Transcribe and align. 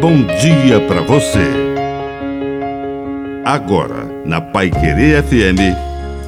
bom 0.00 0.24
dia 0.24 0.80
para 0.88 1.02
você. 1.02 1.44
Agora, 3.44 4.06
na 4.24 4.40
Pai 4.40 4.70
Querer 4.70 5.22
FM, 5.22 5.76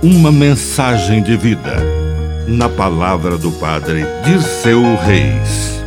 uma 0.03 0.31
mensagem 0.31 1.23
de 1.23 1.39
vida. 1.39 1.77
Na 2.47 2.69
palavra 2.69 3.39
do 3.39 3.51
Padre 3.53 4.03
Dirceu 4.27 4.83
Reis. 4.97 5.83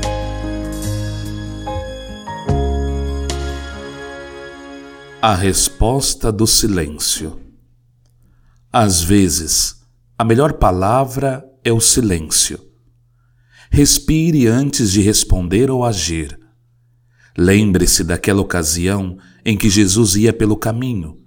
A 5.22 5.36
resposta 5.36 6.32
do 6.32 6.48
silêncio. 6.48 7.40
Às 8.74 9.04
vezes, 9.04 9.76
a 10.18 10.24
melhor 10.24 10.54
palavra 10.54 11.46
é 11.64 11.72
o 11.72 11.80
silêncio. 11.80 12.60
Respire 13.70 14.48
antes 14.48 14.92
de 14.92 15.02
responder 15.02 15.70
ou 15.70 15.86
agir. 15.86 16.45
Lembre-se 17.38 18.04
daquela 18.04 18.42
ocasião 18.42 19.18
em 19.44 19.58
que 19.58 19.70
Jesus 19.70 20.16
ia 20.16 20.32
pelo 20.32 20.56
caminho 20.56 21.18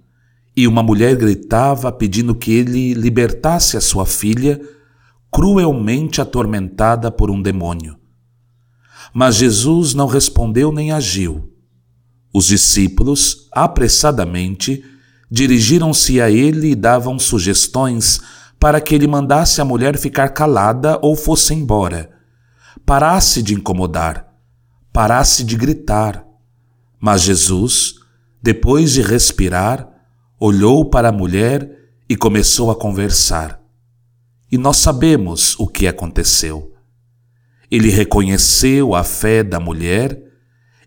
e 0.55 0.67
uma 0.67 0.81
mulher 0.81 1.15
gritava 1.15 1.91
pedindo 1.91 2.33
que 2.33 2.51
ele 2.51 2.93
libertasse 2.93 3.77
a 3.77 3.81
sua 3.81 4.05
filha, 4.05 4.59
cruelmente 5.31 6.19
atormentada 6.19 7.11
por 7.11 7.29
um 7.29 7.41
demônio. 7.41 7.95
Mas 9.13 9.35
Jesus 9.35 9.93
não 9.93 10.07
respondeu 10.07 10.71
nem 10.71 10.91
agiu. 10.91 11.53
Os 12.33 12.47
discípulos, 12.47 13.47
apressadamente, 13.51 14.83
dirigiram-se 15.29 16.19
a 16.19 16.29
ele 16.29 16.71
e 16.71 16.75
davam 16.75 17.17
sugestões 17.19 18.19
para 18.59 18.81
que 18.81 18.93
ele 18.93 19.07
mandasse 19.07 19.61
a 19.61 19.65
mulher 19.65 19.97
ficar 19.97 20.29
calada 20.29 20.99
ou 21.01 21.15
fosse 21.15 21.53
embora, 21.53 22.09
parasse 22.85 23.41
de 23.41 23.53
incomodar 23.53 24.28
parasse 24.99 25.45
de 25.45 25.55
gritar. 25.55 26.25
Mas 26.99 27.21
Jesus, 27.21 27.95
depois 28.43 28.91
de 28.91 29.01
respirar, 29.01 29.87
olhou 30.37 30.89
para 30.89 31.07
a 31.07 31.11
mulher 31.13 31.89
e 32.09 32.17
começou 32.17 32.69
a 32.69 32.75
conversar. 32.75 33.61
E 34.51 34.57
nós 34.57 34.75
sabemos 34.75 35.57
o 35.57 35.67
que 35.67 35.87
aconteceu. 35.87 36.73
Ele 37.71 37.89
reconheceu 37.89 38.93
a 38.93 39.01
fé 39.01 39.41
da 39.41 39.57
mulher 39.57 40.21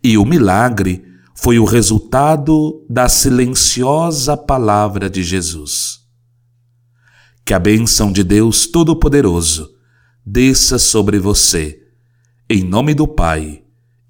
e 0.05 0.19
o 0.19 0.27
milagre 0.27 1.03
foi 1.35 1.59
o 1.59 1.65
resultado 1.65 2.85
da 2.91 3.09
silenciosa 3.09 4.37
palavra 4.37 5.09
de 5.09 5.23
Jesus. 5.23 6.01
Que 7.47 7.55
a 7.55 7.59
bênção 7.59 8.13
de 8.13 8.23
Deus 8.23 8.67
Todo-Poderoso 8.67 9.71
desça 10.23 10.79
sobre 10.79 11.19
você, 11.19 11.81
em 12.47 12.63
nome 12.63 12.93
do 12.93 13.09
Pai 13.09 13.62